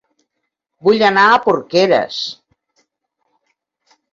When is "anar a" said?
1.09-1.43